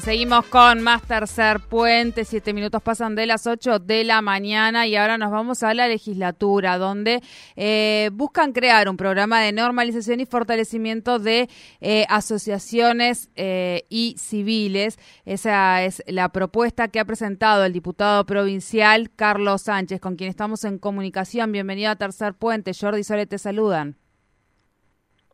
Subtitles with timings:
[0.00, 2.24] Seguimos con más tercer puente.
[2.24, 5.88] Siete minutos pasan de las ocho de la mañana y ahora nos vamos a la
[5.88, 7.20] legislatura, donde
[7.56, 11.48] eh, buscan crear un programa de normalización y fortalecimiento de
[11.80, 14.98] eh, asociaciones eh, y civiles.
[15.24, 20.64] Esa es la propuesta que ha presentado el diputado provincial Carlos Sánchez, con quien estamos
[20.64, 21.50] en comunicación.
[21.50, 22.72] Bienvenido a Tercer Puente.
[22.78, 23.96] Jordi Sole te saludan.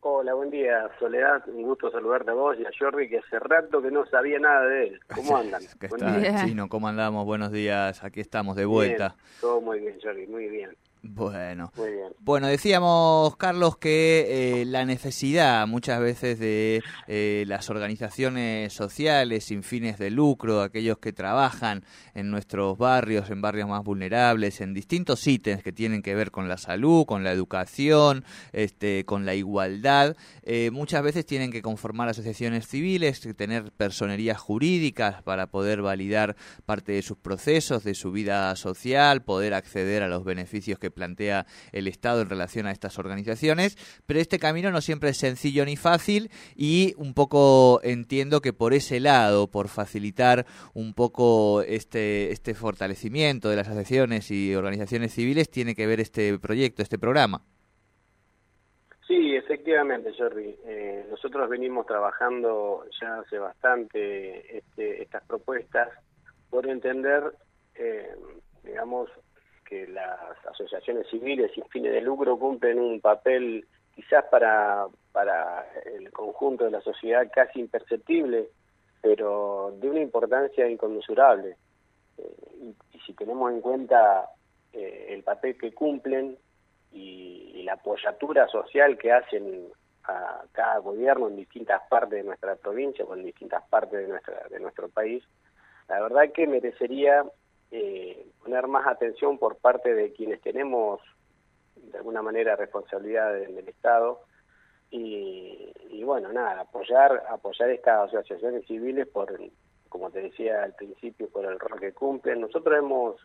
[0.06, 1.42] Hola, buen día, Soledad.
[1.48, 4.66] Un gusto saludarte a vos y a Jordi, que hace rato que no sabía nada
[4.66, 5.00] de él.
[5.14, 5.62] ¿Cómo andan?
[5.80, 6.44] ¿Qué día.
[6.44, 6.68] Chino?
[6.68, 7.24] ¿Cómo andamos?
[7.24, 8.04] Buenos días.
[8.04, 9.14] Aquí estamos de vuelta.
[9.16, 10.76] Bien, todo muy bien, Jordi, muy bien.
[11.06, 11.70] Bueno.
[11.76, 12.14] Muy bien.
[12.20, 19.62] Bueno, decíamos, Carlos, que eh, la necesidad muchas veces de eh, las organizaciones sociales sin
[19.62, 25.26] fines de lucro, aquellos que trabajan en nuestros barrios, en barrios más vulnerables, en distintos
[25.26, 30.16] ítems que tienen que ver con la salud, con la educación, este, con la igualdad,
[30.42, 36.92] eh, muchas veces tienen que conformar asociaciones civiles, tener personerías jurídicas para poder validar parte
[36.92, 41.88] de sus procesos, de su vida social, poder acceder a los beneficios que plantea el
[41.88, 46.30] Estado en relación a estas organizaciones, pero este camino no siempre es sencillo ni fácil
[46.56, 53.50] y un poco entiendo que por ese lado, por facilitar un poco este, este fortalecimiento
[53.50, 57.42] de las asociaciones y organizaciones civiles, tiene que ver este proyecto, este programa.
[59.06, 60.56] Sí, efectivamente, Jordi.
[60.64, 65.88] Eh, nosotros venimos trabajando ya hace bastante este, estas propuestas
[66.48, 67.22] por entender,
[67.74, 68.14] eh,
[68.62, 69.10] digamos,
[69.74, 76.12] que las asociaciones civiles sin fines de lucro cumplen un papel quizás para, para el
[76.12, 78.50] conjunto de la sociedad casi imperceptible,
[79.02, 81.56] pero de una importancia inconmensurable.
[82.18, 84.30] Eh, y, y, si tenemos en cuenta
[84.72, 86.38] eh, el papel que cumplen
[86.92, 89.66] y, y, la apoyatura social que hacen
[90.04, 94.46] a cada gobierno en distintas partes de nuestra provincia o en distintas partes de, nuestra,
[94.48, 95.24] de nuestro país,
[95.88, 97.24] la verdad que merecería
[97.72, 101.00] eh, poner más atención por parte de quienes tenemos
[101.76, 104.20] de alguna manera responsabilidad en el Estado
[104.90, 109.36] y, y, bueno nada apoyar apoyar estas asociaciones civiles por
[109.88, 112.40] como te decía al principio por el rol que cumplen.
[112.40, 113.16] Nosotros hemos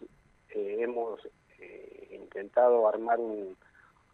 [0.49, 1.19] eh, hemos
[1.59, 3.57] eh, intentado armar un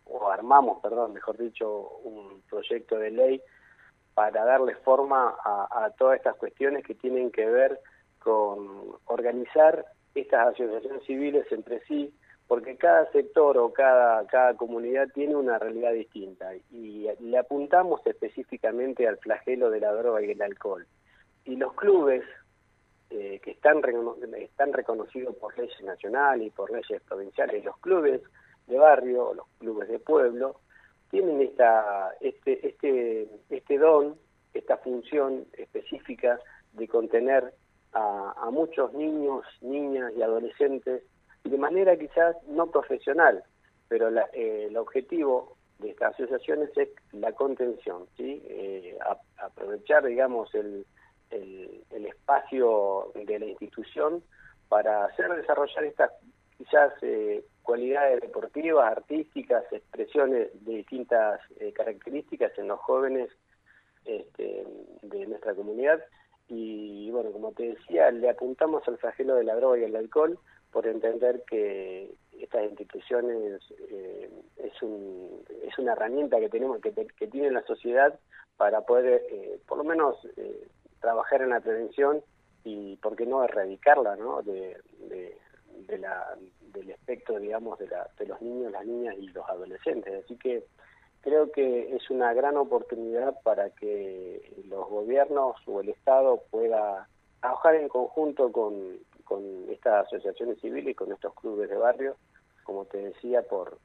[0.05, 3.41] o armamos perdón mejor dicho un proyecto de ley
[4.13, 7.79] para darle forma a, a todas estas cuestiones que tienen que ver
[8.19, 12.13] con organizar estas asociaciones civiles entre sí,
[12.47, 19.07] porque cada sector o cada, cada comunidad tiene una realidad distinta y le apuntamos específicamente
[19.07, 20.85] al flagelo de la droga y el alcohol.
[21.43, 22.23] Y los clubes
[23.09, 23.81] eh, que están,
[24.37, 28.21] están reconocidos por leyes nacionales y por leyes provinciales, los clubes
[28.67, 30.59] de barrio, los clubes de pueblo,
[31.09, 34.17] tienen esta, este, este, este don,
[34.53, 36.39] esta función específica
[36.73, 37.53] de contener
[37.95, 41.03] a, a, muchos niños, niñas y adolescentes
[41.43, 43.43] de manera quizás no profesional,
[43.87, 48.43] pero la, eh, el objetivo de estas asociaciones es la contención, ¿sí?
[48.47, 48.97] Eh,
[49.37, 50.85] aprovechar, digamos, el,
[51.29, 54.23] el, el, espacio de la institución
[54.69, 56.11] para hacer desarrollar estas
[56.57, 63.29] quizás eh, cualidades deportivas, artísticas, expresiones de distintas eh, características en los jóvenes
[64.05, 64.65] este,
[65.01, 65.99] de nuestra comunidad
[66.47, 70.37] y bueno, como te decía, le apuntamos al flagelo de la droga y el alcohol
[70.71, 77.27] por entender que estas instituciones eh, es, un, es una herramienta que tenemos que, que
[77.27, 78.19] tiene la sociedad
[78.57, 80.67] para poder eh, por lo menos eh,
[80.99, 82.21] trabajar en la prevención
[82.63, 84.41] y por qué no erradicarla ¿no?
[84.41, 85.37] De, de,
[85.87, 86.35] de la,
[86.73, 90.65] del espectro digamos de, la, de los niños, las niñas y los adolescentes así que
[91.25, 97.09] creo que es una gran oportunidad para que los gobiernos o el Estado pueda
[97.41, 102.15] trabajar en conjunto con, con estas asociaciones civiles y con estos clubes de barrio,
[102.63, 103.79] como te decía, por,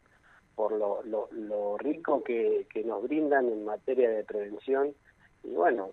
[0.55, 4.95] por lo, lo, lo rico que, que nos brindan en materia de prevención.
[5.43, 5.93] Y bueno,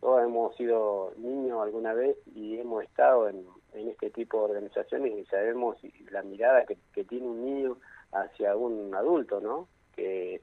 [0.00, 3.44] todos hemos sido niños alguna vez y hemos estado en,
[3.74, 5.76] en este tipo de organizaciones y sabemos
[6.10, 7.76] la mirada que, que tiene un niño
[8.12, 9.68] hacia un adulto, ¿no?
[10.00, 10.42] Que,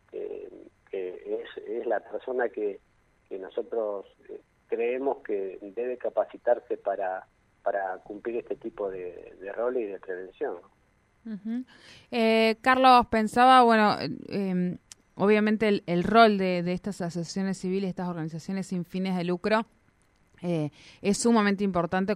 [0.91, 2.79] es, la persona que,
[3.39, 4.05] nosotros
[4.67, 7.25] creemos que debe capacitarse para,
[7.63, 10.55] para cumplir este tipo de, de roles y de prevención.
[12.11, 13.97] eh, Carlos, pensaba, bueno,
[14.29, 14.77] eh,
[15.15, 19.65] obviamente el, el rol de, estas asociaciones civiles, estas organizaciones sin fines de lucro,
[20.47, 20.71] eh,
[21.01, 22.15] es sumamente importante,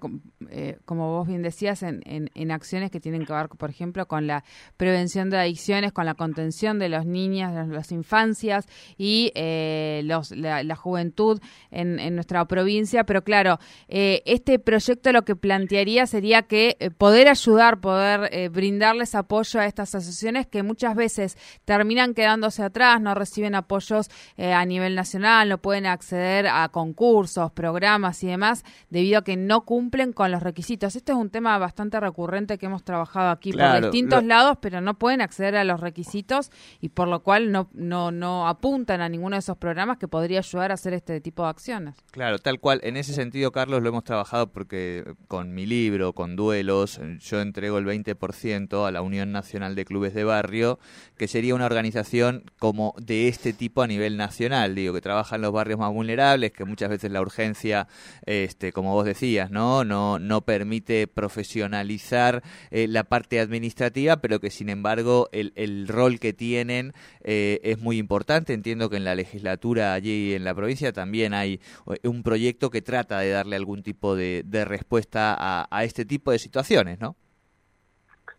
[0.50, 4.08] eh, como vos bien decías, en, en, en, acciones que tienen que ver, por ejemplo,
[4.08, 4.46] con la
[4.78, 8.68] prevención de adicciones, con la contención de los niños, las, las infancias
[8.98, 11.42] y eh, los, la, la, juventud
[11.72, 13.04] en, en, nuestra provincia.
[13.04, 18.48] Pero claro, eh, este proyecto lo que plantearía sería que eh, poder ayudar, poder eh,
[18.48, 24.66] brindarles apoyo a estas asociaciones que muchas veces terminan quedándose atrás, no reciben apoyos a
[24.66, 30.14] nivel nacional, no pueden acceder a concursos, programas y demás debido a que no cumplen
[30.14, 30.96] con los requisitos.
[30.96, 34.30] Este es un tema bastante recurrente que hemos trabajado aquí claro, por distintos lo...
[34.30, 38.48] lados, pero no pueden acceder a los requisitos y por lo cual no, no, no
[38.48, 41.96] apuntan a ninguno de esos programas que podría ayudar a hacer este tipo de acciones.
[42.12, 42.80] Claro, tal cual.
[42.84, 47.78] En ese sentido, Carlos, lo hemos trabajado porque con mi libro, con Duelos, yo entrego
[47.78, 50.80] el 20% a la Unión Nacional de Clubes de Barrio,
[51.18, 55.42] que sería una organización como de este tipo a nivel nacional, digo, que trabaja en
[55.42, 57.88] los barrios más vulnerables, que muchas veces la urgencia
[58.26, 59.84] este, como vos decías, ¿no?
[59.84, 66.20] No, no permite profesionalizar eh, la parte administrativa, pero que sin embargo el, el rol
[66.20, 66.94] que tienen
[67.24, 68.54] eh, es muy importante.
[68.54, 71.60] Entiendo que en la legislatura allí en la provincia también hay
[71.92, 76.06] eh, un proyecto que trata de darle algún tipo de, de respuesta a, a, este
[76.06, 77.16] tipo de situaciones, ¿no?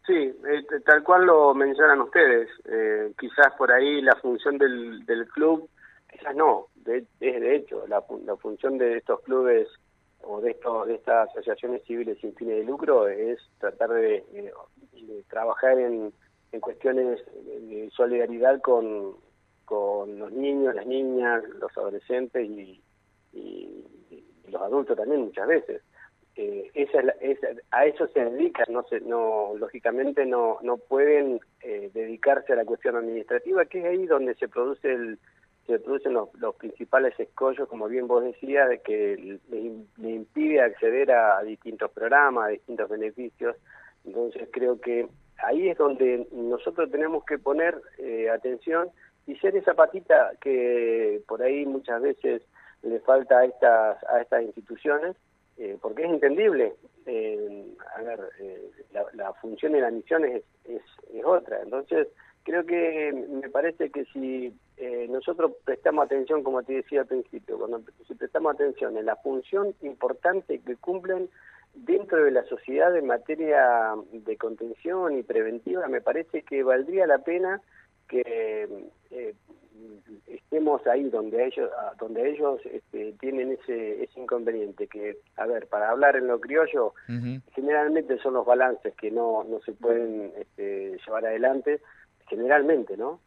[0.07, 2.49] Sí, eh, tal cual lo mencionan ustedes.
[2.65, 5.69] Eh, quizás por ahí la función del, del club,
[6.11, 9.69] quizás no, de, es de hecho la, la, función de estos clubes
[10.23, 15.25] o de, estos, de estas asociaciones civiles sin fines de lucro es tratar de, de,
[15.29, 16.13] trabajar en,
[16.53, 19.17] en, cuestiones de solidaridad con,
[19.65, 22.81] con los niños, las niñas, los adolescentes y,
[23.33, 25.83] y, y los adultos también muchas veces.
[26.35, 30.79] Eh, esa, es la, esa, a eso se dedican, no se, no lógicamente no no
[30.79, 35.19] pueden eh, dedicarse a la cuestión administrativa, que es ahí donde se produce el
[35.67, 41.43] se producen los, principales escollos, como bien vos decías, de que le, impide acceder a
[41.43, 43.57] distintos programas, a distintos beneficios.
[44.05, 48.89] Entonces creo que ahí es donde nosotros tenemos que poner eh, atención
[49.27, 52.43] y ser esa patita que por ahí muchas veces
[52.83, 55.17] le falta a estas, a estas instituciones,
[55.59, 56.75] eh, porque es entendible.
[57.07, 57.67] Eh,
[57.97, 58.19] a ver,
[58.93, 60.83] la, la, función y la misión es, es
[61.25, 61.61] otra.
[61.63, 62.09] Entonces,
[62.43, 67.59] creo que me parece que si eh, nosotros prestamos atención, como te decía al principio,
[67.59, 71.29] cuando si prestamos atención en la función importante que cumplen
[71.75, 77.19] dentro de la sociedad en materia de contención y preventiva, me parece que valdría la
[77.19, 77.61] pena
[78.09, 78.69] que
[79.11, 79.35] eh,
[80.27, 85.91] estemos ahí donde ellos donde ellos este, tienen ese ese inconveniente que a ver para
[85.91, 87.43] hablar en lo criollo uh -huh.
[87.55, 91.81] generalmente son los balances que no no se pueden este, llevar adelante
[92.29, 93.21] generalmente, ¿no?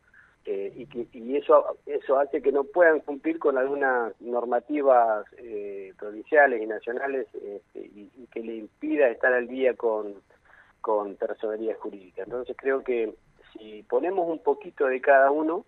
[0.47, 5.91] Eh, y, que, y eso eso hace que no puedan cumplir con algunas normativas eh,
[5.97, 10.13] provinciales y nacionales este, y, que le impida estar al día con,
[10.81, 12.21] con personería jurídica.
[12.23, 13.15] Entonces creo que
[13.53, 15.65] si ponemos un poquito de cada uno,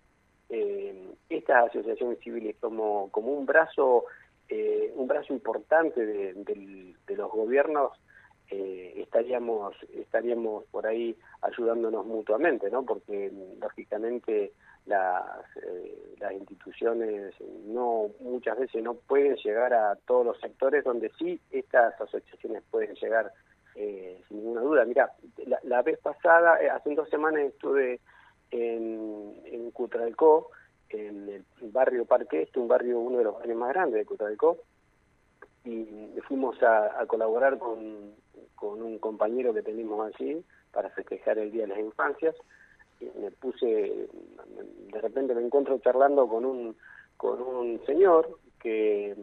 [0.48, 4.04] eh, estas asociaciones civiles como, como un brazo
[4.48, 7.92] eh, un brazo importante de, de, de los gobiernos
[8.50, 12.82] eh, estaríamos estaríamos por ahí ayudándonos mutuamente, ¿no?
[12.84, 14.52] Porque lógicamente
[14.88, 17.34] las eh, las instituciones
[17.66, 22.94] no muchas veces no pueden llegar a todos los sectores donde sí estas asociaciones pueden
[22.96, 23.32] llegar
[23.76, 24.84] eh, sin ninguna duda.
[24.84, 25.12] Mira,
[25.46, 28.00] la, la vez pasada, eh, hace dos semanas estuve
[28.50, 30.50] en, en Cutralcó,
[30.88, 34.58] en el barrio Parque Este, un barrio, uno de los barrios más grandes de Cutralcó,
[35.64, 35.84] y
[36.26, 38.14] fuimos a, a colaborar con,
[38.54, 40.42] con un compañero que tenemos allí
[40.72, 42.34] para festejar el Día de las Infancias.
[43.00, 46.76] Me puse, de repente me encuentro charlando con un,
[47.16, 49.14] con un señor que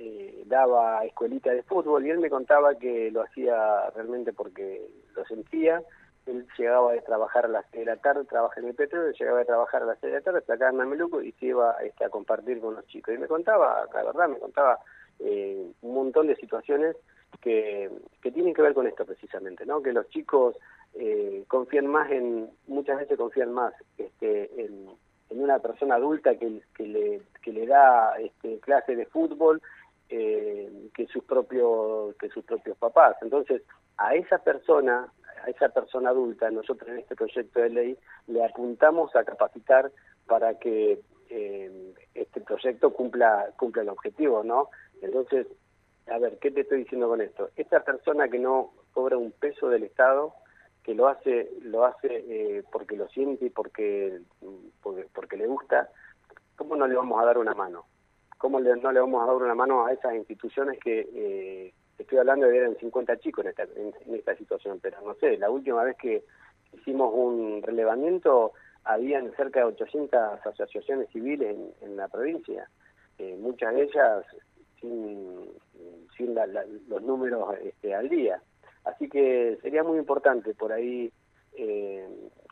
[0.00, 5.24] eh, daba escuelita de fútbol y él me contaba que lo hacía realmente porque lo
[5.24, 5.82] sentía.
[6.26, 9.40] Él llegaba a trabajar a las 6 de la tarde, trabaja en el petróleo, llegaba
[9.40, 12.04] a trabajar a las 6 de la tarde, acá en Mameluco y se iba este,
[12.04, 13.14] a compartir con los chicos.
[13.14, 14.78] Y me contaba, la verdad, me contaba
[15.20, 16.96] eh, un montón de situaciones
[17.40, 17.90] que,
[18.22, 19.82] que tienen que ver con esto precisamente, ¿no?
[19.82, 20.56] Que los chicos
[20.94, 24.88] eh, confían más en, muchas veces confían más este, en,
[25.28, 29.60] una persona adulta que, que, le, que le da este, clase de fútbol
[30.08, 33.16] eh, que sus propios que sus propios papás.
[33.22, 33.62] Entonces,
[33.98, 35.12] a esa persona,
[35.44, 39.90] a esa persona adulta, nosotros en este proyecto de ley le apuntamos a capacitar
[40.26, 44.70] para que eh, este proyecto cumpla cumpla el objetivo, ¿no?
[45.02, 45.46] Entonces,
[46.08, 47.50] a ver, ¿qué te estoy diciendo con esto?
[47.56, 50.34] Esta persona que no cobra un peso del Estado,
[50.82, 54.20] que lo hace lo hace eh, porque lo siente y porque,
[55.14, 55.90] porque, le gusta,
[56.54, 57.86] ¿cómo no le vamos a dar una mano?
[58.38, 62.46] ¿Cómo no le vamos a dar una mano a esas instituciones que eh, estoy hablando
[62.46, 64.78] de eran 50 chicos en esta, en, esta situación?
[64.80, 66.22] Pero no sé, la última vez que
[66.72, 68.52] hicimos un relevamiento
[68.84, 72.70] habían cerca de 800 asociaciones civiles en, la provincia,
[73.18, 74.24] eh, muchas de ellas
[74.80, 75.50] sin,
[76.16, 76.34] sin
[76.88, 78.40] los números este, al día.
[78.84, 81.12] Así que sería muy importante por ahí
[81.54, 82.08] eh,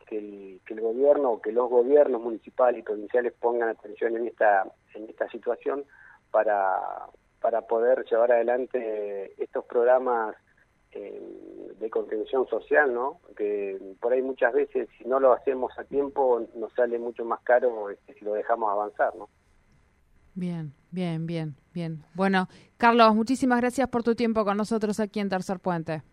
[0.07, 4.63] que, el, que el gobierno, que los gobiernos municipales y provinciales pongan atención en esta,
[4.93, 5.85] en esta situación
[6.31, 7.07] para,
[7.41, 10.35] para poder llevar adelante estos programas
[10.91, 11.21] eh,
[11.79, 13.19] de contención social, ¿no?
[13.35, 17.41] Que por ahí muchas veces si no lo hacemos a tiempo nos sale mucho más
[17.41, 19.29] caro este, si lo dejamos avanzar, ¿no?
[20.35, 22.03] Bien, bien, bien, bien.
[22.13, 26.03] Bueno, Carlos, muchísimas gracias por tu tiempo con nosotros aquí en Tercer Puente.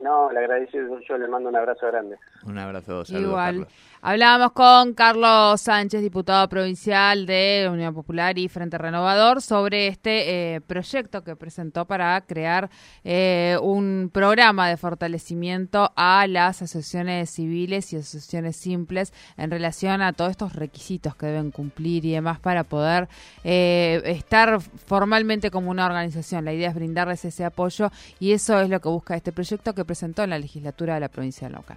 [0.00, 0.78] No, le agradezco
[1.08, 2.18] yo, le mando un abrazo grande.
[2.46, 3.66] Un abrazo, saludos, Igual.
[4.00, 10.60] Hablábamos con Carlos Sánchez, diputado provincial de Unión Popular y Frente Renovador, sobre este eh,
[10.60, 12.70] proyecto que presentó para crear
[13.02, 20.12] eh, un programa de fortalecimiento a las asociaciones civiles y asociaciones simples en relación a
[20.12, 23.08] todos estos requisitos que deben cumplir y demás para poder
[23.42, 26.44] eh, estar formalmente como una organización.
[26.44, 27.90] La idea es brindarles ese apoyo
[28.20, 31.08] y eso es lo que busca este proyecto que presentó en la legislatura de la
[31.08, 31.76] provincia de Lauca.